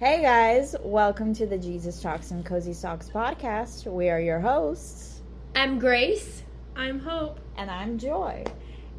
Hey 0.00 0.22
guys, 0.22 0.74
welcome 0.80 1.34
to 1.34 1.44
the 1.44 1.58
Jesus 1.58 2.00
Talks 2.00 2.30
and 2.30 2.42
Cozy 2.42 2.72
Socks 2.72 3.10
podcast. 3.10 3.84
We 3.84 4.08
are 4.08 4.18
your 4.18 4.40
hosts, 4.40 5.20
I'm 5.54 5.78
Grace. 5.78 6.42
I'm 6.74 6.98
Hope. 6.98 7.38
and 7.58 7.70
I'm 7.70 7.98
Joy. 7.98 8.44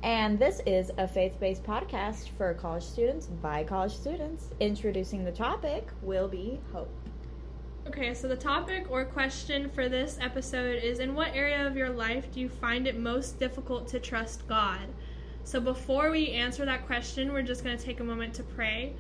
And 0.03 0.37
this 0.37 0.61
is 0.67 0.91
a 0.99 1.07
faith 1.07 1.39
based 1.39 1.63
podcast 1.63 2.29
for 2.37 2.53
college 2.53 2.83
students 2.83 3.25
by 3.25 3.63
college 3.63 3.95
students. 3.95 4.49
Introducing 4.59 5.25
the 5.25 5.31
topic 5.31 5.87
will 6.03 6.27
be 6.27 6.59
hope. 6.71 6.93
Okay, 7.87 8.13
so 8.13 8.27
the 8.27 8.35
topic 8.35 8.85
or 8.91 9.03
question 9.03 9.71
for 9.71 9.89
this 9.89 10.19
episode 10.21 10.83
is 10.83 10.99
In 10.99 11.15
what 11.15 11.33
area 11.33 11.65
of 11.65 11.75
your 11.75 11.89
life 11.89 12.31
do 12.31 12.39
you 12.39 12.47
find 12.47 12.85
it 12.85 12.99
most 12.99 13.39
difficult 13.39 13.87
to 13.87 13.99
trust 13.99 14.47
God? 14.47 14.87
So 15.45 15.59
before 15.59 16.11
we 16.11 16.27
answer 16.27 16.63
that 16.65 16.85
question, 16.85 17.33
we're 17.33 17.41
just 17.41 17.63
going 17.63 17.75
to 17.75 17.83
take 17.83 18.01
a 18.01 18.03
moment 18.03 18.35
to 18.35 18.43
pray. 18.43 18.93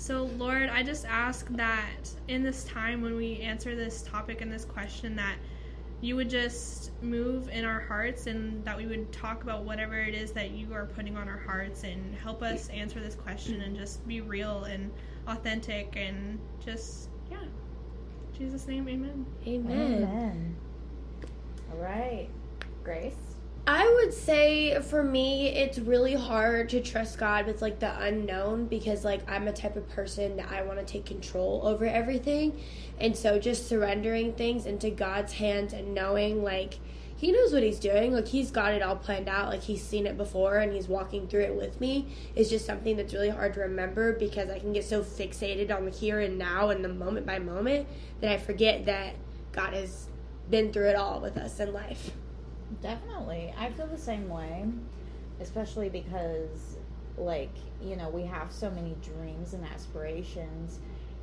So, 0.00 0.30
Lord, 0.38 0.70
I 0.70 0.82
just 0.82 1.04
ask 1.04 1.46
that 1.50 2.10
in 2.26 2.42
this 2.42 2.64
time 2.64 3.02
when 3.02 3.16
we 3.16 3.38
answer 3.40 3.76
this 3.76 4.00
topic 4.00 4.40
and 4.40 4.50
this 4.50 4.64
question, 4.64 5.14
that 5.16 5.36
you 6.00 6.16
would 6.16 6.30
just 6.30 6.90
move 7.02 7.50
in 7.50 7.66
our 7.66 7.80
hearts 7.80 8.26
and 8.26 8.64
that 8.64 8.78
we 8.78 8.86
would 8.86 9.12
talk 9.12 9.42
about 9.42 9.64
whatever 9.64 9.96
it 9.96 10.14
is 10.14 10.32
that 10.32 10.52
you 10.52 10.72
are 10.72 10.86
putting 10.86 11.18
on 11.18 11.28
our 11.28 11.36
hearts 11.36 11.84
and 11.84 12.14
help 12.14 12.42
us 12.42 12.70
answer 12.70 12.98
this 12.98 13.14
question 13.14 13.60
and 13.60 13.76
just 13.76 14.08
be 14.08 14.22
real 14.22 14.64
and 14.64 14.90
authentic 15.28 15.92
and 15.96 16.38
just, 16.64 17.10
yeah. 17.30 17.42
In 17.42 18.38
Jesus' 18.38 18.66
name, 18.66 18.88
amen. 18.88 19.26
Amen. 19.46 20.56
All 21.70 21.76
right. 21.76 22.30
Grace? 22.82 23.36
I 23.72 23.88
would 23.88 24.12
say 24.12 24.80
for 24.80 25.00
me, 25.00 25.46
it's 25.46 25.78
really 25.78 26.14
hard 26.14 26.70
to 26.70 26.80
trust 26.80 27.18
God 27.18 27.46
with 27.46 27.62
like 27.62 27.78
the 27.78 27.96
unknown 28.00 28.66
because 28.66 29.04
like 29.04 29.20
I'm 29.30 29.46
a 29.46 29.52
type 29.52 29.76
of 29.76 29.88
person 29.90 30.38
that 30.38 30.50
I 30.50 30.62
want 30.62 30.80
to 30.80 30.84
take 30.84 31.06
control 31.06 31.62
over 31.64 31.86
everything. 31.86 32.60
And 32.98 33.16
so 33.16 33.38
just 33.38 33.68
surrendering 33.68 34.32
things 34.32 34.66
into 34.66 34.90
God's 34.90 35.34
hands 35.34 35.72
and 35.72 35.94
knowing 35.94 36.42
like 36.42 36.80
he 37.16 37.30
knows 37.30 37.52
what 37.52 37.62
he's 37.62 37.78
doing. 37.78 38.12
Like 38.12 38.26
he's 38.26 38.50
got 38.50 38.74
it 38.74 38.82
all 38.82 38.96
planned 38.96 39.28
out. 39.28 39.50
Like 39.50 39.62
he's 39.62 39.84
seen 39.84 40.04
it 40.04 40.16
before 40.16 40.56
and 40.56 40.72
he's 40.72 40.88
walking 40.88 41.28
through 41.28 41.42
it 41.42 41.54
with 41.54 41.80
me. 41.80 42.08
Is 42.34 42.50
just 42.50 42.66
something 42.66 42.96
that's 42.96 43.14
really 43.14 43.30
hard 43.30 43.54
to 43.54 43.60
remember 43.60 44.14
because 44.14 44.50
I 44.50 44.58
can 44.58 44.72
get 44.72 44.84
so 44.84 45.04
fixated 45.04 45.70
on 45.70 45.84
the 45.84 45.92
here 45.92 46.18
and 46.18 46.36
now 46.36 46.70
and 46.70 46.84
the 46.84 46.88
moment 46.88 47.24
by 47.24 47.38
moment 47.38 47.86
that 48.20 48.32
I 48.32 48.38
forget 48.38 48.86
that 48.86 49.14
God 49.52 49.74
has 49.74 50.08
been 50.50 50.72
through 50.72 50.88
it 50.88 50.96
all 50.96 51.20
with 51.20 51.36
us 51.36 51.60
in 51.60 51.72
life. 51.72 52.10
Definitely. 52.82 53.54
I 53.58 53.70
feel 53.72 53.86
the 53.86 53.98
same 53.98 54.28
way, 54.28 54.64
especially 55.40 55.88
because, 55.88 56.76
like, 57.18 57.54
you 57.82 57.96
know, 57.96 58.08
we 58.08 58.22
have 58.22 58.50
so 58.52 58.70
many 58.70 58.96
dreams 59.02 59.54
and 59.54 59.64
aspirations, 59.64 60.78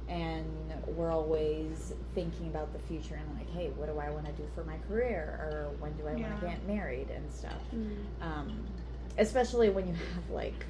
and 0.08 0.46
we're 0.88 1.12
always 1.12 1.94
thinking 2.16 2.48
about 2.48 2.72
the 2.74 2.80
future 2.80 3.16
and, 3.16 3.38
like, 3.38 3.50
hey, 3.52 3.72
what 3.76 3.88
do 3.88 4.00
I 4.00 4.10
want 4.10 4.26
to 4.26 4.32
do 4.34 4.44
for 4.56 4.64
my 4.64 4.78
career? 4.88 5.40
Or 5.42 5.70
when 5.80 5.94
do 5.94 6.08
I 6.08 6.14
want 6.14 6.40
to 6.42 6.46
get 6.48 6.68
married 6.68 7.10
and 7.10 7.32
stuff. 7.32 7.62
Um, 8.22 8.66
especially 9.18 9.70
when 9.70 9.88
you 9.88 9.94
have, 9.94 10.30
like, 10.30 10.66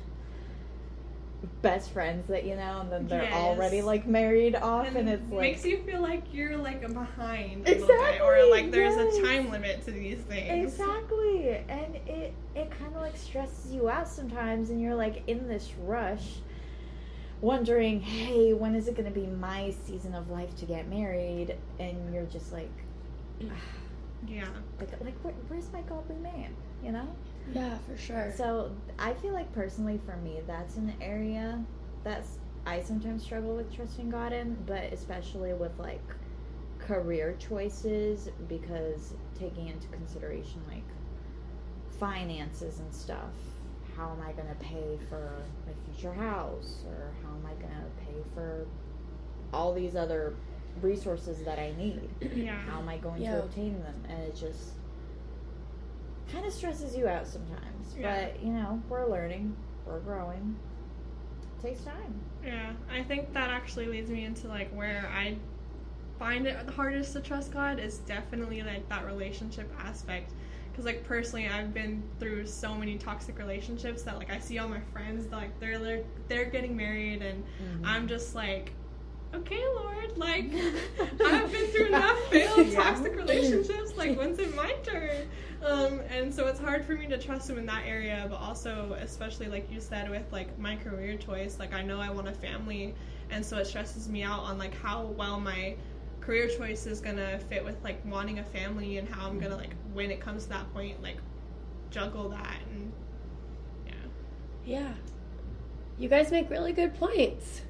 best 1.62 1.92
friends 1.92 2.28
that 2.28 2.46
you 2.46 2.56
know 2.56 2.80
and 2.82 2.92
then 2.92 3.08
they're 3.08 3.22
Yes. 3.24 3.34
already 3.34 3.82
like 3.82 4.08
married 4.08 4.56
off 4.56 4.88
and, 4.96 5.08
it's 5.08 5.30
like 5.32 5.42
makes 5.42 5.66
you 5.66 5.78
feel 5.84 6.02
like 6.02 6.24
you're 6.34 6.58
like 6.58 6.82
behind 6.94 7.68
a 7.68 7.72
little 7.72 7.88
bit, 7.88 8.22
or 8.22 8.50
like 8.50 8.72
there's 8.72 8.96
yes. 8.96 9.18
a 9.18 9.22
time 9.22 9.52
limit 9.52 9.84
to 9.86 9.92
these 9.92 10.18
things. 10.20 10.74
Exactly. 10.74 11.50
And 11.70 11.96
it 12.08 12.34
it 12.56 12.72
kind 12.72 12.96
of 12.96 13.02
like 13.02 13.16
stresses 13.18 13.72
you 13.72 13.88
out 13.88 14.08
sometimes 14.08 14.72
and 14.72 14.82
you're 14.82 14.96
like 14.96 15.24
in 15.28 15.48
this 15.48 15.74
rush 15.84 16.40
wondering, 17.40 18.02
"Hey, 18.02 18.54
when 18.54 18.74
is 18.74 18.88
it 18.88 18.96
going 18.96 19.12
to 19.12 19.20
be 19.20 19.28
my 19.28 19.72
season 19.86 20.16
of 20.16 20.32
life 20.32 20.56
to 20.58 20.66
get 20.66 20.88
married?" 20.90 21.56
And 21.80 22.14
you're 22.14 22.26
just 22.26 22.52
like 22.52 22.72
Yeah. 23.40 24.46
like 24.80 24.90
like 25.02 25.14
where, 25.24 25.34
where's 25.50 25.72
my 25.72 25.82
godly 25.82 26.16
man, 26.16 26.56
you 26.84 26.92
know? 26.92 27.08
Yeah, 27.54 27.78
for 27.80 27.98
sure. 27.98 28.34
So, 28.36 28.72
I 29.00 29.14
feel 29.14 29.34
like 29.34 29.52
personally 29.54 30.00
for 30.06 30.18
me 30.18 30.40
that's 30.48 30.76
an 30.76 30.94
area 31.02 31.64
that's 32.04 32.40
I 32.66 32.82
sometimes 32.82 33.24
struggle 33.24 33.56
with 33.56 33.74
trusting 33.74 34.10
God 34.10 34.34
in, 34.34 34.56
but 34.66 34.92
especially 34.92 35.54
with 35.54 35.78
like 35.80 36.04
career 36.80 37.36
choices 37.40 38.30
because 38.48 39.14
taking 39.40 39.68
into 39.68 39.88
consideration 39.88 40.62
like 40.68 40.84
finances 42.00 42.80
and 42.80 42.94
stuff. 42.94 43.32
How 43.96 44.12
am 44.12 44.22
I 44.22 44.32
going 44.34 44.48
to 44.48 44.56
pay 44.56 44.98
for 45.10 45.32
my 45.66 45.74
future 45.92 46.14
house 46.14 46.84
or 46.88 47.12
how 47.24 47.30
am 47.30 47.46
I 47.46 47.54
going 47.62 47.74
to 47.74 48.06
pay 48.06 48.14
for 48.36 48.66
all 49.54 49.74
these 49.74 49.96
other 49.96 50.34
resources 50.82 51.44
that 51.46 51.58
I 51.58 51.74
need? 51.78 52.08
Yeah. 52.36 52.60
How 52.60 52.80
am 52.80 52.90
I 52.90 52.98
going 52.98 53.24
Yeah. 53.24 53.32
to 53.32 53.40
obtain 53.40 53.82
them? 53.82 53.96
And 54.10 54.22
it 54.24 54.36
just 54.36 54.74
kind 56.32 56.46
of 56.46 56.54
stresses 56.54 56.96
you 56.96 57.08
out 57.08 57.28
sometimes. 57.28 57.96
Yeah. 57.98 58.26
But, 58.26 58.44
you 58.44 58.52
know, 58.52 58.82
we're 58.90 59.10
learning, 59.10 59.56
we're 59.86 60.00
growing. 60.00 60.56
takes 61.62 61.82
time. 61.82 62.22
Yeah, 62.46 62.72
I 62.92 63.04
think 63.04 63.34
that 63.34 63.50
actually 63.50 63.88
leads 63.88 64.10
me 64.10 64.24
into 64.24 64.48
like 64.48 64.70
where 64.76 65.10
I 65.14 65.36
find 66.20 66.48
it 66.48 66.66
the 66.66 66.72
hardest 66.72 67.14
to 67.14 67.22
trust 67.22 67.52
God 67.52 67.80
is 67.80 68.00
definitely 68.00 68.62
like 68.64 68.88
that 68.90 69.06
relationship 69.06 69.72
aspect. 69.80 70.32
Because 70.72 70.86
like 70.86 71.04
personally, 71.04 71.48
I've 71.48 71.74
been 71.74 72.04
through 72.20 72.46
so 72.46 72.76
many 72.76 72.98
toxic 72.98 73.38
relationships 73.40 74.04
that 74.04 74.18
like 74.18 74.32
I 74.32 74.40
see 74.40 74.60
all 74.60 74.70
my 74.70 74.82
friends 74.94 75.32
like 75.32 75.60
they're 75.60 75.80
they're, 75.80 76.04
they're 76.28 76.46
getting 76.46 76.78
married 76.78 77.22
and 77.22 77.44
mm-hmm. 77.44 77.86
I'm 77.86 78.08
just 78.08 78.36
like, 78.36 78.72
okay, 79.34 79.64
Lord, 79.76 80.18
like 80.18 80.46
I've 81.26 81.52
been 81.52 81.68
through 81.68 81.88
enough 81.88 82.18
failed 82.30 82.68
Yeah. 82.68 82.84
toxic 82.84 83.16
relationships. 83.16 83.96
Like 83.96 84.16
when's 84.18 84.40
it 84.40 84.56
my 84.56 84.74
turn? 84.84 85.28
Um, 85.66 86.02
and 86.10 86.34
so 86.34 86.48
it's 86.48 86.60
hard 86.60 86.86
for 86.86 86.94
me 86.94 87.08
to 87.08 87.18
trust 87.18 87.50
him 87.50 87.58
in 87.58 87.66
that 87.66 87.84
area, 87.86 88.28
but 88.30 88.38
also, 88.40 88.96
especially 89.02 89.48
like 89.48 89.72
you 89.72 89.82
said, 89.82 90.10
with 90.10 90.32
like 90.32 90.58
my 90.60 90.76
career 90.76 91.18
choice, 91.18 91.58
like 91.60 91.74
I 91.74 91.82
know 91.82 92.00
I 92.00 92.10
want 92.10 92.28
a 92.28 92.34
family, 92.34 92.94
and 93.32 93.44
so 93.46 93.58
it 93.58 93.66
stresses 93.66 94.08
me 94.08 94.24
out 94.24 94.42
on 94.42 94.58
like 94.58 94.76
how 94.82 95.04
well 95.18 95.40
my 95.40 95.76
career 96.22 96.48
choice 96.50 96.86
is 96.86 97.00
gonna 97.00 97.40
fit 97.50 97.64
with 97.64 97.82
like 97.84 98.04
wanting 98.06 98.40
a 98.40 98.44
family 98.44 98.98
and 98.98 99.08
how 99.10 99.28
I'm 99.28 99.40
gonna 99.40 99.56
like 99.56 99.74
when 99.94 100.12
it 100.12 100.20
comes 100.20 100.44
to 100.44 100.50
that 100.50 100.72
point 100.74 101.02
like 101.02 101.18
juggle 101.90 102.30
that 102.30 102.58
and 102.74 102.92
yeah. 103.86 103.94
Yeah. 104.66 104.94
You 105.98 106.10
guys 106.10 106.30
make 106.32 106.50
really 106.50 106.74
good 106.74 106.94
points. 106.96 107.62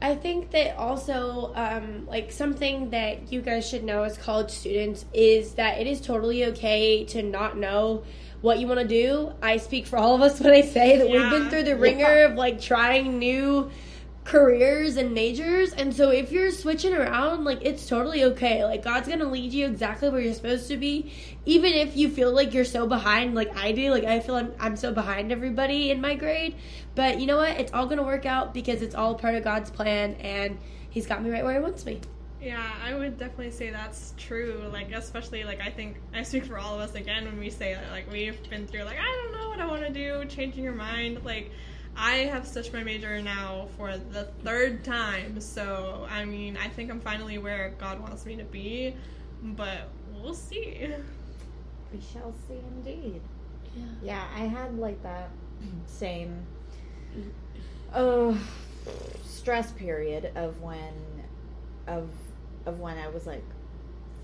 I 0.00 0.14
think 0.14 0.52
that 0.52 0.76
also, 0.76 1.52
um, 1.56 2.06
like, 2.06 2.30
something 2.30 2.90
that 2.90 3.32
you 3.32 3.42
guys 3.42 3.68
should 3.68 3.82
know 3.82 4.04
as 4.04 4.16
college 4.16 4.50
students 4.50 5.04
is 5.12 5.54
that 5.54 5.78
it 5.80 5.86
is 5.88 6.00
totally 6.00 6.44
okay 6.46 7.04
to 7.06 7.22
not 7.22 7.56
know 7.56 8.04
what 8.40 8.60
you 8.60 8.68
want 8.68 8.78
to 8.78 8.86
do. 8.86 9.32
I 9.42 9.56
speak 9.56 9.86
for 9.86 9.98
all 9.98 10.14
of 10.14 10.20
us 10.20 10.40
when 10.40 10.52
I 10.52 10.60
say 10.60 10.98
that 10.98 11.08
we've 11.08 11.30
been 11.30 11.50
through 11.50 11.64
the 11.64 11.76
wringer 11.76 12.24
of, 12.24 12.34
like, 12.34 12.60
trying 12.60 13.18
new 13.18 13.70
careers 14.28 14.98
and 14.98 15.14
majors. 15.14 15.72
And 15.72 15.94
so 15.94 16.10
if 16.10 16.30
you're 16.30 16.50
switching 16.50 16.94
around, 16.94 17.44
like, 17.44 17.60
it's 17.62 17.88
totally 17.88 18.24
okay. 18.24 18.62
Like, 18.64 18.84
God's 18.84 19.08
going 19.08 19.20
to 19.20 19.26
lead 19.26 19.52
you 19.52 19.66
exactly 19.66 20.10
where 20.10 20.20
you're 20.20 20.34
supposed 20.34 20.68
to 20.68 20.76
be. 20.76 21.12
Even 21.46 21.72
if 21.72 21.96
you 21.96 22.10
feel 22.10 22.32
like 22.32 22.52
you're 22.52 22.66
so 22.66 22.86
behind, 22.86 23.34
like 23.34 23.56
I 23.56 23.72
do, 23.72 23.90
like, 23.90 24.04
I 24.04 24.20
feel 24.20 24.36
I'm, 24.36 24.52
I'm 24.60 24.76
so 24.76 24.92
behind 24.92 25.32
everybody 25.32 25.90
in 25.90 26.00
my 26.00 26.14
grade. 26.14 26.56
But 26.98 27.20
you 27.20 27.26
know 27.26 27.36
what? 27.36 27.50
It's 27.60 27.72
all 27.72 27.84
going 27.84 27.98
to 27.98 28.02
work 28.02 28.26
out 28.26 28.52
because 28.52 28.82
it's 28.82 28.96
all 28.96 29.14
part 29.14 29.36
of 29.36 29.44
God's 29.44 29.70
plan 29.70 30.14
and 30.14 30.58
He's 30.90 31.06
got 31.06 31.22
me 31.22 31.30
right 31.30 31.44
where 31.44 31.54
He 31.54 31.60
wants 31.60 31.86
me. 31.86 32.00
Yeah, 32.42 32.68
I 32.84 32.92
would 32.92 33.20
definitely 33.20 33.52
say 33.52 33.70
that's 33.70 34.14
true. 34.16 34.68
Like, 34.72 34.90
especially 34.90 35.44
like 35.44 35.60
I 35.60 35.70
think 35.70 35.98
I 36.12 36.24
speak 36.24 36.46
for 36.46 36.58
all 36.58 36.74
of 36.74 36.80
us 36.80 36.96
again 36.96 37.24
when 37.24 37.38
we 37.38 37.50
say 37.50 37.74
that 37.74 37.92
like 37.92 38.10
we've 38.10 38.36
been 38.50 38.66
through 38.66 38.82
like 38.82 38.98
I 38.98 39.04
don't 39.04 39.40
know 39.40 39.48
what 39.48 39.60
I 39.60 39.66
want 39.66 39.82
to 39.82 39.92
do, 39.92 40.24
changing 40.24 40.64
your 40.64 40.74
mind. 40.74 41.24
Like, 41.24 41.52
I 41.96 42.14
have 42.32 42.48
switched 42.48 42.72
my 42.72 42.82
major 42.82 43.22
now 43.22 43.68
for 43.76 43.96
the 43.96 44.24
third 44.42 44.82
time. 44.82 45.40
So 45.40 46.04
I 46.10 46.24
mean, 46.24 46.56
I 46.56 46.66
think 46.66 46.90
I'm 46.90 47.00
finally 47.00 47.38
where 47.38 47.74
God 47.78 48.00
wants 48.00 48.26
me 48.26 48.34
to 48.34 48.44
be, 48.44 48.96
but 49.40 49.88
we'll 50.14 50.34
see. 50.34 50.92
We 51.92 52.00
shall 52.12 52.34
see 52.48 52.58
indeed. 52.74 53.20
Yeah. 53.76 53.84
Yeah, 54.02 54.24
I 54.34 54.46
had 54.46 54.76
like 54.76 55.00
that 55.04 55.30
same 55.86 56.44
uh 57.92 58.34
stress 59.24 59.72
period 59.72 60.30
of 60.34 60.60
when 60.60 60.92
of 61.86 62.08
of 62.66 62.80
when 62.80 62.98
I 62.98 63.08
was 63.08 63.26
like 63.26 63.44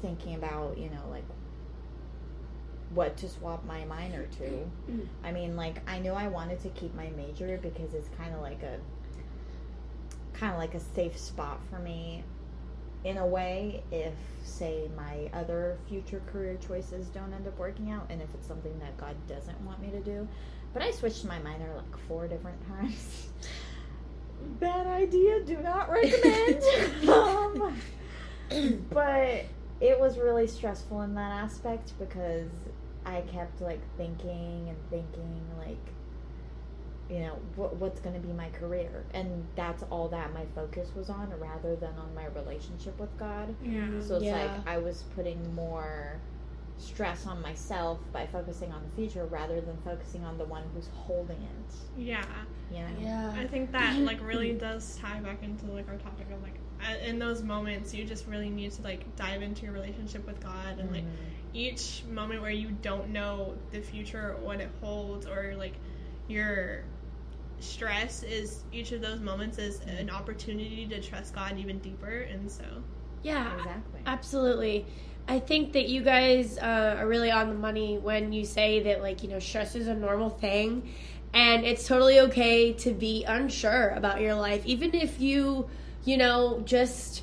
thinking 0.02 0.34
about, 0.34 0.76
you 0.76 0.90
know, 0.90 1.08
like 1.10 1.24
what 2.92 3.16
to 3.16 3.28
swap 3.28 3.64
my 3.64 3.84
minor 3.86 4.26
to. 4.26 4.70
Mm. 4.90 5.06
I 5.24 5.32
mean, 5.32 5.56
like 5.56 5.88
I 5.88 5.98
knew 5.98 6.12
I 6.12 6.28
wanted 6.28 6.60
to 6.60 6.68
keep 6.70 6.94
my 6.94 7.10
major 7.16 7.58
because 7.62 7.94
it's 7.94 8.08
kind 8.16 8.34
of 8.34 8.40
like 8.40 8.62
a 8.62 8.78
kind 10.34 10.52
of 10.52 10.58
like 10.58 10.74
a 10.74 10.80
safe 10.80 11.18
spot 11.18 11.60
for 11.70 11.78
me 11.78 12.24
in 13.04 13.18
a 13.18 13.26
way 13.26 13.82
if 13.90 14.14
say 14.42 14.90
my 14.96 15.30
other 15.32 15.78
future 15.88 16.22
career 16.32 16.58
choices 16.66 17.08
don't 17.08 17.32
end 17.32 17.46
up 17.46 17.58
working 17.58 17.90
out 17.90 18.06
and 18.10 18.20
if 18.20 18.28
it's 18.34 18.46
something 18.46 18.78
that 18.78 18.96
God 18.98 19.14
doesn't 19.28 19.60
want 19.62 19.80
me 19.80 19.90
to 19.90 20.00
do. 20.00 20.28
But 20.74 20.82
I 20.82 20.90
switched 20.90 21.24
my 21.24 21.38
minor 21.38 21.72
like 21.76 21.98
four 22.08 22.26
different 22.28 22.58
times. 22.68 23.28
bad 24.60 24.86
idea. 24.86 25.40
Do 25.44 25.56
not 25.58 25.88
recommend. 25.90 26.62
um, 27.08 27.80
but 28.90 29.44
it 29.80 29.98
was 29.98 30.18
really 30.18 30.46
stressful 30.46 31.02
in 31.02 31.14
that 31.14 31.32
aspect 31.32 31.92
because 31.98 32.50
I 33.06 33.22
kept 33.22 33.60
like 33.60 33.80
thinking 33.96 34.66
and 34.68 34.76
thinking 34.90 35.40
like 35.58 35.76
you 37.10 37.20
know 37.20 37.38
what, 37.56 37.76
what's 37.76 38.00
going 38.00 38.14
to 38.14 38.26
be 38.26 38.32
my 38.32 38.48
career 38.48 39.04
and 39.12 39.44
that's 39.56 39.82
all 39.90 40.08
that 40.08 40.32
my 40.32 40.44
focus 40.54 40.88
was 40.96 41.10
on 41.10 41.30
rather 41.38 41.76
than 41.76 41.92
on 41.98 42.14
my 42.14 42.24
relationship 42.28 42.98
with 42.98 43.14
god 43.18 43.54
Yeah. 43.62 44.00
so 44.00 44.14
it's 44.16 44.24
Yeah. 44.24 44.40
like 44.40 44.66
i 44.66 44.78
was 44.78 45.04
putting 45.14 45.54
more 45.54 46.18
stress 46.78 47.26
on 47.26 47.40
myself 47.40 47.98
by 48.12 48.26
focusing 48.26 48.72
on 48.72 48.82
the 48.82 48.96
future 48.96 49.26
rather 49.26 49.60
than 49.60 49.76
focusing 49.84 50.24
on 50.24 50.36
the 50.38 50.44
one 50.44 50.62
who's 50.74 50.88
holding 50.94 51.36
it 51.36 51.74
Yeah. 51.96 52.24
you 52.70 52.78
know 52.78 52.88
Yeah. 53.00 53.32
I 53.36 53.46
think 53.46 53.72
that 53.72 53.96
like 53.98 54.20
really 54.22 54.52
does 54.66 54.96
tie 54.96 55.20
back 55.20 55.42
into 55.42 55.66
like 55.66 55.88
our 55.88 55.96
topic 55.96 56.26
of 56.32 56.42
like 56.42 56.58
uh, 56.82 56.96
in 57.06 57.18
those 57.18 57.42
moments 57.42 57.94
you 57.94 58.04
just 58.04 58.26
really 58.26 58.50
need 58.50 58.72
to 58.72 58.82
like 58.82 59.14
dive 59.16 59.42
into 59.42 59.64
your 59.64 59.72
relationship 59.72 60.26
with 60.26 60.40
God 60.40 60.78
and 60.78 60.90
like 60.90 61.04
mm-hmm. 61.04 61.54
each 61.54 62.02
moment 62.10 62.42
where 62.42 62.50
you 62.50 62.70
don't 62.82 63.10
know 63.10 63.54
the 63.70 63.80
future 63.80 64.32
or 64.32 64.44
what 64.44 64.60
it 64.60 64.70
holds 64.80 65.26
or 65.26 65.54
like 65.56 65.74
your 66.26 66.82
stress 67.60 68.24
is 68.24 68.64
each 68.72 68.92
of 68.92 69.00
those 69.00 69.20
moments 69.20 69.58
is 69.58 69.80
an 69.82 70.08
mm-hmm. 70.08 70.16
opportunity 70.16 70.86
to 70.86 71.00
trust 71.00 71.34
God 71.34 71.56
even 71.56 71.78
deeper 71.78 72.26
and 72.30 72.50
so 72.50 72.64
Yeah. 73.24 73.52
exactly 73.56 74.00
Absolutely. 74.06 74.86
I 75.26 75.40
think 75.40 75.72
that 75.72 75.88
you 75.88 76.02
guys 76.02 76.58
uh, 76.58 76.96
are 76.98 77.06
really 77.08 77.30
on 77.30 77.48
the 77.48 77.54
money 77.54 77.96
when 77.96 78.32
you 78.32 78.44
say 78.44 78.82
that, 78.82 79.00
like, 79.00 79.22
you 79.22 79.30
know, 79.30 79.38
stress 79.38 79.74
is 79.74 79.88
a 79.88 79.94
normal 79.94 80.28
thing 80.30 80.92
and 81.32 81.64
it's 81.64 81.86
totally 81.86 82.20
okay 82.20 82.74
to 82.74 82.92
be 82.92 83.24
unsure 83.24 83.88
about 83.90 84.20
your 84.20 84.34
life. 84.34 84.64
Even 84.66 84.94
if 84.94 85.20
you, 85.20 85.68
you 86.04 86.16
know, 86.18 86.62
just 86.66 87.22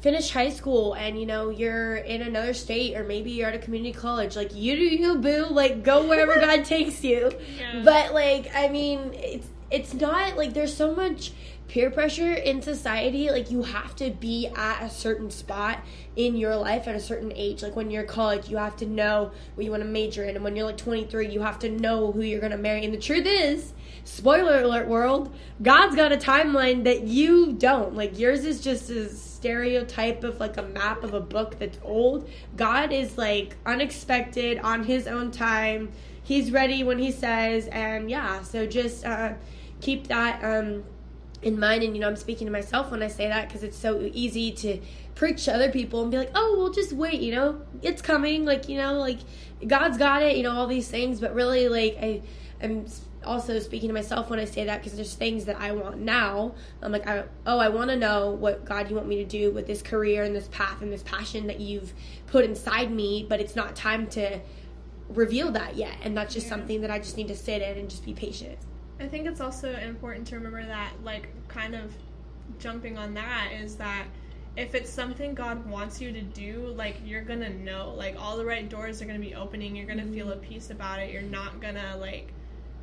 finish 0.00 0.30
high 0.30 0.50
school 0.50 0.92
and, 0.92 1.18
you 1.18 1.26
know, 1.26 1.48
you're 1.48 1.96
in 1.96 2.22
another 2.22 2.52
state 2.54 2.96
or 2.96 3.04
maybe 3.04 3.30
you're 3.30 3.48
at 3.48 3.54
a 3.54 3.58
community 3.58 3.92
college, 3.92 4.36
like, 4.36 4.54
you 4.54 4.76
do 4.76 4.84
you, 4.84 5.14
boo. 5.16 5.46
Like, 5.50 5.82
go 5.82 6.06
wherever 6.06 6.34
God 6.40 6.64
takes 6.66 7.02
you. 7.02 7.32
yeah. 7.58 7.82
But 7.82 8.12
like, 8.12 8.50
I 8.54 8.68
mean, 8.68 9.12
it's 9.14 9.48
it's 9.70 9.94
not 9.94 10.36
like 10.36 10.52
there's 10.52 10.76
so 10.76 10.94
much 10.94 11.32
peer 11.68 11.88
pressure 11.88 12.32
in 12.32 12.60
society. 12.60 13.30
Like 13.30 13.50
you 13.50 13.62
have 13.62 13.94
to 13.96 14.10
be 14.10 14.48
at 14.48 14.82
a 14.82 14.90
certain 14.90 15.30
spot 15.30 15.78
in 16.16 16.36
your 16.36 16.56
life 16.56 16.88
at 16.88 16.96
a 16.96 17.00
certain 17.00 17.32
age. 17.34 17.62
Like 17.62 17.76
when 17.76 17.90
you're 17.90 18.02
college, 18.02 18.48
you 18.48 18.56
have 18.56 18.76
to 18.78 18.86
know 18.86 19.30
what 19.54 19.64
you 19.64 19.70
want 19.70 19.84
to 19.84 19.88
major 19.88 20.24
in, 20.24 20.34
and 20.34 20.44
when 20.44 20.56
you're 20.56 20.66
like 20.66 20.76
23, 20.76 21.28
you 21.28 21.40
have 21.42 21.60
to 21.60 21.68
know 21.68 22.10
who 22.10 22.22
you're 22.22 22.40
gonna 22.40 22.58
marry. 22.58 22.84
And 22.84 22.92
the 22.92 22.98
truth 22.98 23.26
is, 23.26 23.72
spoiler 24.02 24.62
alert, 24.62 24.88
world, 24.88 25.32
God's 25.62 25.94
got 25.94 26.12
a 26.12 26.16
timeline 26.16 26.82
that 26.84 27.04
you 27.04 27.52
don't. 27.52 27.94
Like 27.94 28.18
yours 28.18 28.44
is 28.44 28.60
just 28.60 28.90
a 28.90 29.08
stereotype 29.08 30.24
of 30.24 30.40
like 30.40 30.56
a 30.56 30.62
map 30.62 31.04
of 31.04 31.14
a 31.14 31.20
book 31.20 31.58
that's 31.60 31.78
old. 31.84 32.28
God 32.56 32.92
is 32.92 33.16
like 33.16 33.56
unexpected 33.64 34.58
on 34.58 34.82
His 34.82 35.06
own 35.06 35.30
time 35.30 35.92
he's 36.22 36.52
ready 36.52 36.84
when 36.84 36.96
he 36.96 37.10
says 37.10 37.66
and 37.68 38.08
yeah 38.08 38.40
so 38.42 38.64
just 38.64 39.04
uh, 39.04 39.32
keep 39.80 40.08
that 40.08 40.42
um, 40.44 40.84
in 41.42 41.58
mind. 41.58 41.82
And 41.82 41.94
you 41.94 42.00
know 42.00 42.08
i'm 42.08 42.16
speaking 42.16 42.46
to 42.46 42.52
myself 42.52 42.90
when 42.90 43.02
i 43.02 43.08
say 43.08 43.28
that 43.28 43.48
because 43.48 43.62
it's 43.62 43.76
so 43.76 44.08
easy 44.12 44.52
to 44.52 44.78
preach 45.14 45.44
to 45.44 45.54
other 45.54 45.70
people 45.70 46.02
and 46.02 46.10
be 46.10 46.18
like 46.18 46.30
oh 46.34 46.56
well 46.58 46.70
just 46.70 46.92
wait 46.92 47.20
you 47.20 47.34
know? 47.34 47.60
It's 47.82 48.02
coming 48.02 48.44
like 48.44 48.68
you 48.68 48.78
know 48.78 48.94
like 48.94 49.18
god's 49.66 49.98
got 49.98 50.22
it 50.22 50.36
you 50.36 50.42
know 50.42 50.52
all 50.52 50.66
these 50.66 50.88
things. 50.88 51.20
But 51.20 51.34
really 51.34 51.68
like 51.68 51.96
i 52.00 52.22
i'm 52.62 52.86
also 53.22 53.58
speaking 53.58 53.88
to 53.88 53.92
myself 53.92 54.30
when 54.30 54.38
i 54.38 54.46
say 54.46 54.64
that 54.64 54.78
because 54.78 54.94
there's 54.96 55.14
things 55.14 55.44
that 55.44 55.56
i 55.60 55.72
want 55.72 55.98
now. 55.98 56.54
I'm 56.82 56.92
like 56.92 57.06
I, 57.06 57.24
oh 57.46 57.58
i 57.58 57.68
want 57.68 57.90
to 57.90 57.96
know 57.96 58.30
what 58.30 58.64
god 58.64 58.88
you 58.88 58.96
want 58.96 59.08
me 59.08 59.16
to 59.16 59.24
do 59.26 59.50
with 59.50 59.66
this 59.66 59.82
career 59.82 60.22
and 60.24 60.34
this 60.34 60.48
path 60.48 60.80
and 60.80 60.90
this 60.92 61.02
passion 61.02 61.46
that 61.48 61.60
you've 61.60 61.92
put 62.26 62.44
inside 62.44 62.90
me 62.90 63.26
but 63.28 63.40
it's 63.40 63.56
not 63.56 63.76
time 63.76 64.06
to 64.08 64.40
reveal 65.08 65.50
that 65.52 65.76
yet. 65.76 65.96
And 66.02 66.16
that's 66.16 66.32
just 66.32 66.46
Yeah. 66.46 66.50
something 66.50 66.80
that 66.82 66.90
i 66.90 66.98
just 66.98 67.16
need 67.16 67.28
to 67.28 67.36
sit 67.36 67.62
in 67.62 67.76
and 67.78 67.90
just 67.90 68.04
be 68.04 68.14
patient 68.14 68.58
I 69.00 69.08
think 69.08 69.26
it's 69.26 69.40
also 69.40 69.72
important 69.76 70.26
to 70.28 70.36
remember 70.36 70.64
that, 70.64 70.92
like, 71.02 71.28
kind 71.48 71.74
of 71.74 71.92
jumping 72.58 72.98
on 72.98 73.14
that 73.14 73.52
is 73.58 73.76
that 73.76 74.04
if 74.56 74.74
it's 74.74 74.90
something 74.90 75.32
God 75.34 75.64
wants 75.66 76.00
you 76.00 76.12
to 76.12 76.20
do, 76.20 76.72
like, 76.76 76.96
you're 77.04 77.22
gonna 77.22 77.48
know. 77.50 77.94
Like, 77.96 78.16
all 78.20 78.36
the 78.36 78.44
right 78.44 78.68
doors 78.68 79.00
are 79.00 79.06
gonna 79.06 79.18
be 79.18 79.34
opening. 79.34 79.74
You're 79.74 79.86
gonna 79.86 80.06
feel 80.06 80.30
a 80.32 80.36
peace 80.36 80.70
about 80.70 80.98
it. 80.98 81.10
You're 81.12 81.22
not 81.22 81.60
gonna, 81.60 81.96
like, 81.98 82.32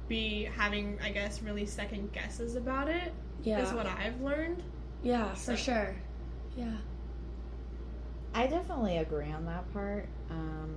be 0.07 0.45
having, 0.45 0.97
I 1.03 1.11
guess, 1.11 1.41
really 1.41 1.65
second 1.65 2.11
guesses 2.13 2.55
about 2.55 2.87
it, 2.89 3.11
yeah 3.43 3.61
is 3.61 3.73
what 3.73 3.85
I've 3.85 4.19
learned. 4.21 4.63
yeah 5.03 5.33
So- 5.35 5.51
for 5.51 5.57
sure 5.57 5.95
yeah 6.55 6.77
I 8.33 8.47
definitely 8.47 8.97
agree 8.97 9.31
on 9.31 9.45
that 9.45 9.71
part. 9.73 10.07
Um, 10.29 10.75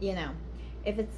you 0.00 0.12
know, 0.14 0.30
if 0.84 0.98
it's 0.98 1.16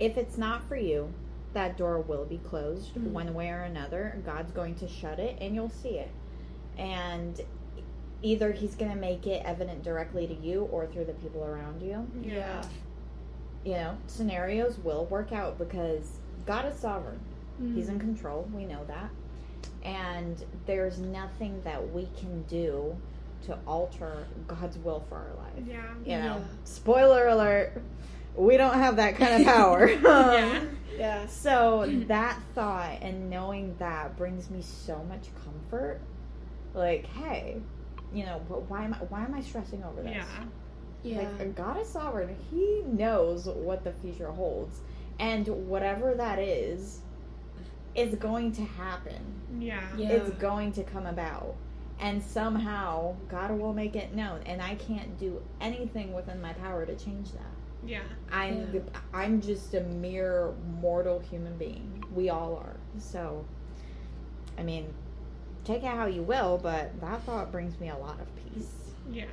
if 0.00 0.16
it's 0.16 0.36
not 0.38 0.62
for 0.68 0.76
you, 0.76 1.12
that 1.54 1.76
door 1.76 2.00
will 2.00 2.24
be 2.24 2.38
closed 2.38 2.94
Mhm. 2.94 3.12
one 3.12 3.34
way 3.34 3.50
or 3.50 3.62
another. 3.62 4.18
God's 4.24 4.52
going 4.52 4.74
to 4.76 4.88
shut 4.88 5.18
it, 5.18 5.36
and 5.40 5.54
you'll 5.54 5.70
see 5.70 5.98
it. 5.98 6.10
And 6.76 7.40
either 8.22 8.52
He's 8.52 8.74
going 8.74 8.90
to 8.90 8.96
make 8.96 9.26
it 9.26 9.42
evident 9.44 9.82
directly 9.82 10.26
to 10.26 10.34
you 10.34 10.64
or 10.72 10.86
through 10.86 11.04
the 11.06 11.12
people 11.14 11.44
around 11.44 11.80
you. 11.82 12.06
yeah 12.22 12.62
You 13.64 13.72
know, 13.72 13.96
scenarios 14.06 14.78
will 14.78 15.06
work 15.06 15.32
out 15.32 15.58
because 15.58 16.18
God 16.46 16.64
is 16.66 16.78
sovereign. 16.78 17.18
He's 17.74 17.88
in 17.88 17.98
control. 17.98 18.46
We 18.54 18.64
know 18.64 18.84
that. 18.86 19.10
And 19.84 20.42
there's 20.66 20.98
nothing 21.00 21.60
that 21.64 21.92
we 21.92 22.08
can 22.18 22.42
do 22.42 22.96
to 23.46 23.58
alter 23.66 24.26
God's 24.46 24.78
will 24.78 25.00
for 25.08 25.16
our 25.16 25.34
life. 25.36 25.64
Yeah. 25.66 25.82
You 26.04 26.18
know, 26.22 26.36
Yeah. 26.36 26.44
spoiler 26.64 27.26
alert, 27.28 27.72
we 28.36 28.56
don't 28.56 28.74
have 28.74 28.96
that 28.96 29.16
kind 29.16 29.40
of 29.42 29.46
power. 29.46 29.88
Yeah. 30.02 30.60
Um, 30.62 30.78
yeah 30.96 31.26
So 31.26 31.86
that 32.08 32.40
thought 32.54 32.98
and 33.02 33.30
knowing 33.30 33.76
that 33.78 34.16
brings 34.16 34.50
me 34.50 34.62
so 34.62 35.04
much 35.08 35.28
comfort. 35.44 36.00
Like, 36.74 37.06
hey, 37.06 37.60
you 38.12 38.24
know, 38.24 38.38
wh- 38.48 38.68
why 38.70 38.84
am 38.84 38.94
I 38.94 38.98
why 38.98 39.24
am 39.24 39.34
I 39.34 39.40
stressing 39.40 39.82
over 39.84 40.02
this? 40.02 40.12
Yeah. 40.16 40.44
yeah 41.02 41.28
Like 41.38 41.54
God 41.54 41.80
is 41.80 41.88
sovereign. 41.88 42.34
He 42.50 42.82
knows 42.86 43.46
what 43.46 43.84
the 43.84 43.92
future 43.92 44.30
holds. 44.30 44.80
And 45.20 45.46
whatever 45.68 46.14
that 46.14 46.38
is, 46.38 47.00
is 47.94 48.14
going 48.16 48.52
to 48.52 48.62
happen. 48.62 49.20
Yeah. 49.58 49.80
Yeah. 49.96 50.10
It's 50.10 50.30
going 50.30 50.72
to 50.72 50.84
come 50.84 51.06
about. 51.06 51.54
And 52.00 52.22
somehow 52.22 53.16
God 53.28 53.50
will 53.50 53.72
make 53.74 53.96
it 53.96 54.14
known. 54.14 54.40
And 54.46 54.62
I 54.62 54.76
can't 54.76 55.18
do 55.18 55.42
anything 55.60 56.12
within 56.12 56.40
my 56.40 56.52
power 56.52 56.86
to 56.86 56.94
change 56.94 57.32
that. 57.32 57.42
Yeah. 57.86 58.02
I'm 58.30 58.70
Yeah. 58.74 58.80
I'm 59.12 59.40
just 59.40 59.74
a 59.74 59.80
mere 59.80 60.52
mortal 60.80 61.20
human 61.20 61.56
being. 61.56 62.04
We 62.14 62.30
all 62.30 62.56
are. 62.56 62.76
So 62.98 63.44
I 64.56 64.62
mean, 64.62 64.92
take 65.64 65.82
it 65.82 65.86
how 65.86 66.06
you 66.06 66.22
will, 66.22 66.58
but 66.58 67.00
that 67.00 67.22
thought 67.22 67.52
brings 67.52 67.78
me 67.80 67.90
a 67.90 67.96
lot 67.96 68.18
of 68.20 68.26
peace. 68.36 68.74
Yeah. 69.10 69.24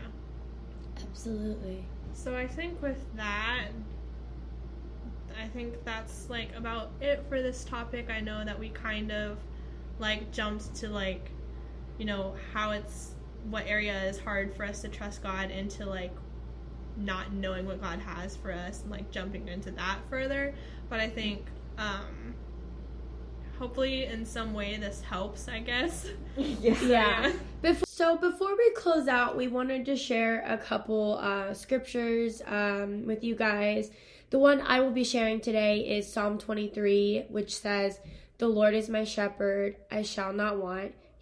absolutely 1.02 1.84
So 2.14 2.36
I 2.36 2.48
think 2.48 2.82
with 2.82 3.04
that, 3.18 3.68
I 5.42 5.48
think 5.50 5.84
that's 5.84 6.30
like 6.30 6.56
about 6.56 6.92
it 7.02 7.26
for 7.28 7.42
this 7.42 7.66
topic. 7.66 8.10
I 8.10 8.22
know 8.22 8.46
that 8.46 8.58
we 8.58 8.70
kind 8.70 9.12
of 9.12 9.38
like 10.00 10.32
jumped 10.32 10.74
to 10.76 10.90
like, 10.90 11.30
you 11.98 12.06
know, 12.06 12.36
how 12.54 12.72
it's 12.72 13.16
what 13.50 13.66
area 13.68 14.04
is 14.06 14.20
hard 14.20 14.56
for 14.56 14.64
us 14.66 14.82
to 14.82 14.88
trust 14.88 15.22
God 15.22 15.52
into 15.52 15.86
like 15.86 16.14
not 16.98 17.34
knowing 17.34 17.66
what 17.66 17.82
God 17.82 18.00
has 18.00 18.36
for 18.36 18.52
us 18.52 18.82
and 18.82 18.92
like 18.92 19.12
jumping 19.12 19.48
into 19.48 19.72
that 19.72 20.00
further. 20.10 20.54
But 20.90 21.00
I 21.00 21.10
think 21.10 21.46
um 21.78 22.36
hopefully 23.58 24.06
in 24.06 24.26
some 24.26 24.54
way 24.54 24.78
this 24.78 25.02
helps, 25.02 25.48
I 25.48 25.60
guess. 25.60 26.08
yeah. 26.38 26.82
Yeah. 26.82 27.34
Before, 27.62 27.86
so 27.88 28.18
before 28.18 28.56
we 28.56 28.72
close 28.72 29.08
out, 29.08 29.38
we 29.38 29.48
wanted 29.48 29.86
to 29.86 29.96
share 29.96 30.44
a 30.46 30.58
couple 30.58 31.18
uh, 31.22 31.54
scriptures 31.54 32.42
um, 32.46 33.06
with 33.06 33.24
you 33.24 33.36
guys. 33.36 33.92
The 34.30 34.40
one 34.40 34.62
I 34.62 34.82
will 34.82 34.92
be 34.92 35.04
sharing 35.04 35.40
today 35.40 35.80
is 35.80 36.12
Psalm 36.12 36.38
23, 36.38 37.26
which 37.30 37.56
says, 37.56 38.00
The 38.38 38.48
Lord 38.48 38.74
is 38.74 38.90
my 38.90 39.04
shepherd, 39.04 39.78
I 39.90 40.02
shall 40.02 40.34
not 40.34 40.58
want. 40.58 40.94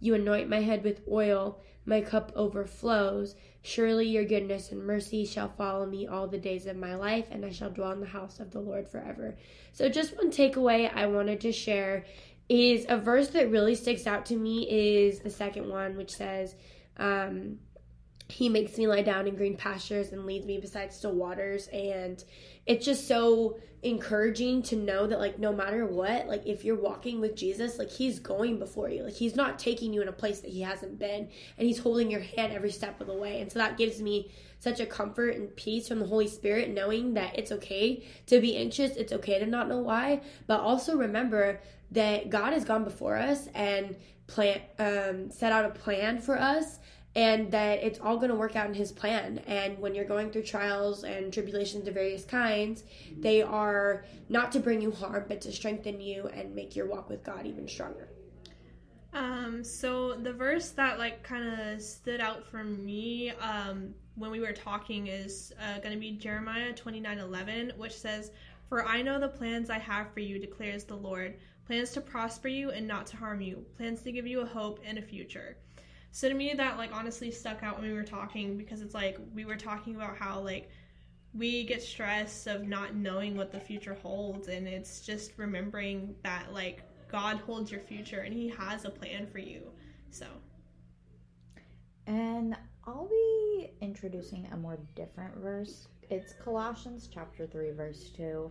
You 0.00 0.14
anoint 0.14 0.48
my 0.48 0.60
head 0.60 0.82
with 0.82 1.02
oil. 1.10 1.60
my 1.86 2.00
cup 2.00 2.32
overflows. 2.36 3.34
Surely 3.62 4.06
your 4.06 4.24
goodness 4.24 4.70
and 4.70 4.84
mercy 4.84 5.24
shall 5.24 5.48
follow 5.48 5.86
me 5.86 6.06
all 6.06 6.26
the 6.26 6.38
days 6.38 6.66
of 6.66 6.76
my 6.76 6.94
life, 6.94 7.26
and 7.30 7.44
I 7.44 7.50
shall 7.50 7.70
dwell 7.70 7.92
in 7.92 8.00
the 8.00 8.06
house 8.06 8.38
of 8.40 8.50
the 8.50 8.60
Lord 8.60 8.88
forever. 8.88 9.36
So, 9.72 9.88
just 9.88 10.16
one 10.16 10.30
takeaway 10.30 10.90
I 10.94 11.06
wanted 11.06 11.40
to 11.42 11.52
share 11.52 12.04
is 12.48 12.84
a 12.88 12.98
verse 12.98 13.28
that 13.28 13.50
really 13.50 13.74
sticks 13.74 14.06
out 14.06 14.26
to 14.26 14.36
me 14.36 14.68
is 14.68 15.20
the 15.20 15.30
second 15.30 15.68
one, 15.68 15.96
which 15.96 16.10
says, 16.10 16.54
um, 16.96 17.58
he 18.30 18.48
makes 18.48 18.78
me 18.78 18.86
lie 18.86 19.02
down 19.02 19.26
in 19.26 19.34
green 19.34 19.56
pastures 19.56 20.12
and 20.12 20.24
leads 20.24 20.46
me 20.46 20.58
beside 20.58 20.92
still 20.92 21.12
waters. 21.12 21.68
And 21.68 22.22
it's 22.66 22.84
just 22.84 23.08
so 23.08 23.58
encouraging 23.82 24.62
to 24.62 24.76
know 24.76 25.06
that 25.06 25.18
like 25.18 25.38
no 25.38 25.54
matter 25.54 25.86
what 25.86 26.26
like 26.26 26.44
if 26.44 26.66
you're 26.66 26.76
walking 26.76 27.18
with 27.18 27.34
jesus 27.34 27.78
like 27.78 27.90
he's 27.90 28.18
going 28.18 28.58
before 28.58 28.90
you. 28.90 29.02
Like 29.02 29.14
he's 29.14 29.36
not 29.36 29.58
taking 29.58 29.92
you 29.92 30.02
in 30.02 30.08
a 30.08 30.12
place 30.12 30.40
that 30.40 30.50
he 30.50 30.60
hasn't 30.60 30.98
been 30.98 31.28
and 31.58 31.66
he's 31.66 31.78
holding 31.78 32.10
your 32.10 32.20
hand 32.20 32.52
every 32.52 32.70
step 32.70 33.00
of 33.00 33.06
the 33.06 33.14
way. 33.14 33.40
And 33.40 33.50
so 33.50 33.58
that 33.58 33.78
gives 33.78 34.00
me 34.00 34.30
such 34.58 34.80
a 34.80 34.86
comfort 34.86 35.36
and 35.36 35.54
peace 35.56 35.88
from 35.88 36.00
the 36.00 36.06
holy 36.06 36.28
spirit 36.28 36.70
knowing 36.70 37.14
that 37.14 37.38
it's 37.38 37.50
okay 37.52 38.04
to 38.26 38.40
be 38.40 38.56
anxious. 38.56 38.96
It's 38.96 39.12
okay 39.14 39.38
to 39.38 39.46
not 39.46 39.68
know 39.68 39.80
why. 39.80 40.20
But 40.46 40.60
also 40.60 40.96
remember 40.96 41.60
that 41.92 42.30
god 42.30 42.52
has 42.52 42.64
gone 42.64 42.84
before 42.84 43.16
us 43.16 43.48
and 43.54 43.96
plan 44.26 44.60
um, 44.78 45.30
set 45.30 45.52
out 45.52 45.64
a 45.64 45.70
plan 45.70 46.20
for 46.20 46.38
us 46.38 46.78
and 47.16 47.50
that 47.50 47.82
it's 47.82 47.98
all 47.98 48.16
going 48.16 48.30
to 48.30 48.36
work 48.36 48.54
out 48.54 48.66
in 48.66 48.74
his 48.74 48.92
plan. 48.92 49.38
And 49.46 49.78
when 49.78 49.94
you're 49.94 50.04
going 50.04 50.30
through 50.30 50.44
trials 50.44 51.04
and 51.04 51.32
tribulations 51.32 51.88
of 51.88 51.94
various 51.94 52.24
kinds 52.24 52.84
they 53.18 53.42
are 53.42 54.04
not 54.28 54.52
to 54.52 54.60
bring 54.60 54.80
you 54.80 54.90
harm 54.90 55.24
but 55.28 55.40
to 55.42 55.52
strengthen 55.52 56.00
you 56.00 56.28
and 56.28 56.54
make 56.54 56.76
your 56.76 56.86
walk 56.86 57.08
with 57.08 57.24
god 57.24 57.46
even 57.46 57.66
stronger. 57.66 58.08
Um 59.12 59.64
so 59.64 60.14
the 60.14 60.32
verse 60.32 60.70
that 60.70 60.98
like 60.98 61.22
kind 61.22 61.60
of 61.60 61.82
stood 61.82 62.20
out 62.20 62.46
for 62.46 62.62
me 62.62 63.30
um 63.30 63.94
when 64.14 64.30
we 64.30 64.40
were 64.40 64.52
talking 64.52 65.08
is 65.08 65.52
uh, 65.60 65.78
going 65.78 65.94
to 65.94 65.98
be 65.98 66.12
jeremiah 66.12 66.72
29 66.72 67.18
11 67.18 67.72
which 67.76 67.96
says 67.96 68.30
for 68.68 68.84
i 68.86 69.00
know 69.00 69.18
the 69.18 69.28
plans 69.28 69.70
i 69.70 69.78
have 69.78 70.12
for 70.12 70.20
you 70.20 70.38
declares 70.38 70.84
the 70.84 70.94
lord 70.94 71.36
plans 71.66 71.90
to 71.90 72.00
prosper 72.00 72.48
you 72.48 72.70
and 72.70 72.86
not 72.86 73.06
to 73.06 73.16
harm 73.16 73.40
you 73.40 73.64
plans 73.76 74.02
to 74.02 74.12
give 74.12 74.26
you 74.26 74.40
a 74.40 74.46
hope 74.46 74.78
and 74.84 74.98
a 74.98 75.02
future 75.02 75.56
so 76.12 76.28
to 76.28 76.34
me, 76.34 76.54
that 76.54 76.76
like 76.76 76.92
honestly 76.92 77.30
stuck 77.30 77.62
out 77.62 77.80
when 77.80 77.88
we 77.88 77.94
were 77.94 78.02
talking 78.02 78.56
because 78.56 78.80
it's 78.80 78.94
like 78.94 79.18
we 79.34 79.44
were 79.44 79.56
talking 79.56 79.96
about 79.96 80.16
how 80.16 80.40
like 80.40 80.70
we 81.32 81.64
get 81.64 81.82
stressed 81.82 82.46
of 82.48 82.66
not 82.66 82.94
knowing 82.94 83.36
what 83.36 83.52
the 83.52 83.60
future 83.60 83.94
holds, 83.94 84.48
and 84.48 84.66
it's 84.66 85.00
just 85.00 85.32
remembering 85.36 86.14
that 86.24 86.52
like 86.52 86.82
God 87.10 87.38
holds 87.38 87.70
your 87.70 87.80
future 87.80 88.20
and 88.20 88.34
He 88.34 88.48
has 88.48 88.84
a 88.84 88.90
plan 88.90 89.26
for 89.26 89.38
you. 89.38 89.62
So. 90.10 90.26
And 92.06 92.56
I'll 92.86 93.08
be 93.08 93.70
introducing 93.80 94.48
a 94.52 94.56
more 94.56 94.78
different 94.96 95.36
verse. 95.36 95.86
It's 96.08 96.32
Colossians 96.32 97.08
chapter 97.12 97.46
3, 97.46 97.70
verse 97.70 98.10
2. 98.16 98.50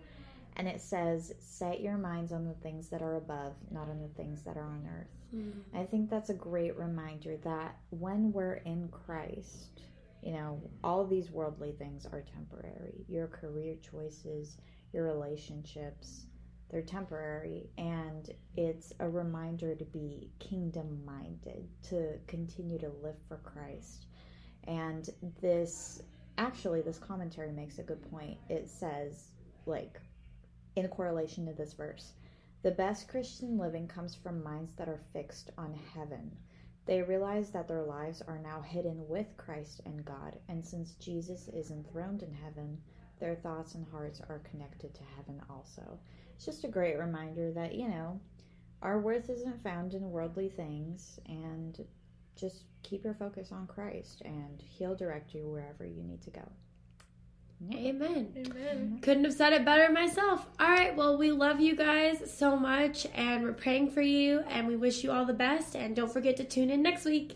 And 0.60 0.68
it 0.68 0.82
says, 0.82 1.34
Set 1.40 1.80
your 1.80 1.98
minds 1.98 2.34
on 2.34 2.44
the 2.44 2.54
things 2.56 2.90
that 2.90 3.02
are 3.02 3.16
above, 3.16 3.54
not 3.72 3.88
on 3.88 4.02
the 4.02 4.14
things 4.22 4.44
that 4.44 4.58
are 4.58 4.66
on 4.66 4.86
earth. 4.94 5.08
Mm. 5.34 5.54
I 5.74 5.86
think 5.86 6.10
that's 6.10 6.32
a 6.32 6.34
great 6.34 6.78
reminder 6.78 7.38
that 7.46 7.78
when 7.92 8.34
we're 8.34 8.56
in 8.66 8.90
Christ, 8.90 9.80
you 10.22 10.34
know, 10.34 10.62
all 10.84 11.08
these 11.08 11.32
worldly 11.32 11.72
things 11.72 12.06
are 12.06 12.26
temporary. 12.34 13.06
Your 13.08 13.28
career 13.28 13.76
choices, 13.90 14.58
your 14.92 15.06
relationships, 15.06 16.26
they're 16.70 16.82
temporary. 16.82 17.70
And 17.78 18.30
it's 18.58 18.92
a 19.00 19.08
reminder 19.08 19.76
to 19.76 19.86
be 19.86 20.30
kingdom 20.40 21.06
minded, 21.06 21.70
to 21.84 22.18
continue 22.28 22.80
to 22.80 22.92
live 23.02 23.16
for 23.30 23.38
Christ. 23.38 24.08
And 24.66 25.10
this, 25.40 26.02
actually, 26.38 26.82
this 26.82 26.98
commentary 26.98 27.54
makes 27.54 27.80
a 27.80 27.84
good 27.84 28.02
point. 28.12 28.38
It 28.50 28.68
says, 28.68 29.30
like, 29.66 30.02
in 30.76 30.88
correlation 30.88 31.46
to 31.46 31.54
this 31.54 31.74
verse, 31.74 32.14
the 32.62 32.72
best 32.72 33.08
Christian 33.08 33.58
living 33.58 33.88
comes 33.88 34.16
from 34.16 34.44
minds 34.44 34.74
that 34.76 34.90
are 34.90 35.02
fixed 35.14 35.52
on 35.58 35.74
heaven. 35.94 36.36
They 36.86 37.02
realize 37.02 37.52
that 37.52 37.68
their 37.68 37.84
lives 37.84 38.22
are 38.22 38.40
now 38.40 38.62
hidden 38.62 39.08
with 39.08 39.38
Christ 39.38 39.82
and 39.86 40.04
God, 40.04 40.40
and 40.48 40.66
since 40.66 40.94
Jesus 40.96 41.48
is 41.50 41.72
enthroned 41.72 42.24
in 42.24 42.34
heaven, 42.34 42.82
their 43.20 43.36
thoughts 43.36 43.76
and 43.76 43.86
hearts 43.88 44.22
are 44.28 44.40
connected 44.40 44.94
to 44.96 45.04
heaven 45.16 45.42
also. 45.50 46.00
It's 46.36 46.46
just 46.46 46.64
a 46.64 46.70
great 46.70 46.98
reminder 46.98 47.52
that, 47.52 47.76
you 47.76 47.88
know, 47.88 48.20
our 48.82 49.00
worth 49.00 49.30
isn't 49.30 49.62
found 49.62 49.94
in 49.94 50.10
worldly 50.10 50.50
things, 50.50 51.20
and 51.28 51.86
just 52.36 52.64
keep 52.82 53.04
your 53.04 53.14
focus 53.14 53.52
on 53.52 53.68
Christ, 53.68 54.22
and 54.24 54.62
He'll 54.62 54.96
direct 54.96 55.34
you 55.34 55.50
wherever 55.50 55.86
you 55.86 56.02
need 56.02 56.22
to 56.24 56.32
go. 56.32 56.50
Amen. 57.74 58.34
Amen. 58.38 59.00
Couldn't 59.02 59.26
have 59.26 59.34
said 59.34 59.54
it 59.54 59.66
better 59.66 59.92
myself. 59.92 60.48
All 60.60 60.70
right, 60.70 60.96
well, 60.96 61.18
we 61.18 61.32
love 61.32 61.60
you 61.60 61.76
guys 61.76 62.34
so 62.34 62.56
much 62.56 63.06
and 63.14 63.44
we're 63.44 63.54
praying 63.54 63.92
for 63.92 64.02
you 64.02 64.42
and 64.48 64.66
we 64.66 64.78
wish 64.78 65.04
you 65.04 65.12
all 65.12 65.26
the 65.26 65.34
best. 65.34 65.76
And 65.76 65.96
don't 65.96 66.12
forget 66.12 66.38
to 66.38 66.46
tune 66.46 66.70
in 66.70 66.82
next 66.82 67.04
week. 67.04 67.36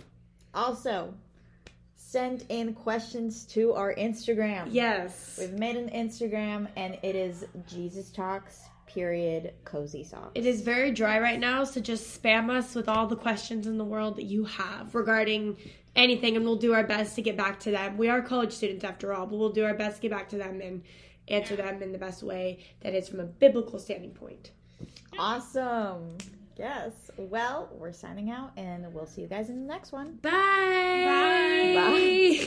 Also, 0.53 1.13
send 1.95 2.45
in 2.49 2.73
questions 2.73 3.43
to 3.47 3.73
our 3.73 3.93
Instagram. 3.95 4.67
Yes. 4.71 5.37
We've 5.39 5.59
made 5.59 5.75
an 5.75 5.89
Instagram 5.89 6.69
and 6.77 6.97
it 7.03 7.15
is 7.15 7.45
Jesus 7.67 8.09
Talks 8.09 8.61
period 8.85 9.53
cozy 9.65 10.03
socks. 10.03 10.31
It 10.35 10.45
is 10.45 10.61
very 10.61 10.91
dry 10.91 11.19
right 11.19 11.39
now, 11.39 11.63
so 11.63 11.81
just 11.81 12.21
spam 12.21 12.49
us 12.49 12.75
with 12.75 12.87
all 12.87 13.07
the 13.07 13.15
questions 13.15 13.67
in 13.67 13.77
the 13.77 13.83
world 13.83 14.15
that 14.17 14.25
you 14.25 14.45
have 14.45 14.93
regarding 14.95 15.57
anything, 15.95 16.35
and 16.35 16.45
we'll 16.45 16.55
do 16.55 16.73
our 16.73 16.83
best 16.83 17.15
to 17.15 17.21
get 17.21 17.37
back 17.37 17.59
to 17.61 17.71
them. 17.71 17.97
We 17.97 18.09
are 18.09 18.21
college 18.21 18.51
students 18.51 18.83
after 18.83 19.13
all, 19.13 19.25
but 19.25 19.37
we'll 19.37 19.51
do 19.51 19.65
our 19.65 19.73
best 19.73 19.97
to 19.97 20.01
get 20.03 20.11
back 20.11 20.29
to 20.29 20.37
them 20.37 20.61
and 20.61 20.83
answer 21.27 21.55
them 21.55 21.81
in 21.81 21.91
the 21.91 21.97
best 21.97 22.23
way 22.23 22.59
that 22.81 22.93
is 22.93 23.07
from 23.07 23.19
a 23.19 23.25
biblical 23.25 23.79
standing 23.79 24.11
point. 24.11 24.51
Awesome. 25.17 26.17
Yes. 26.57 26.91
Well, 27.17 27.69
we're 27.73 27.93
signing 27.93 28.29
out, 28.29 28.51
and 28.57 28.93
we'll 28.93 29.07
see 29.07 29.21
you 29.21 29.27
guys 29.27 29.49
in 29.49 29.65
the 29.65 29.73
next 29.73 29.91
one. 29.91 30.19
Bye. 30.21 30.31
Bye. 30.31 31.73
Bye. 31.75 32.39